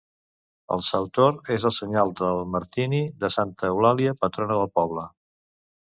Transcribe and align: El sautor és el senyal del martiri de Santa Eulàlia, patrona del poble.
El 0.75 0.79
sautor 0.87 1.35
és 1.57 1.67
el 1.69 1.75
senyal 1.75 2.15
del 2.21 2.41
martiri 2.55 3.05
de 3.25 3.33
Santa 3.39 3.71
Eulàlia, 3.75 4.19
patrona 4.25 4.61
del 4.63 4.73
poble. 4.81 5.05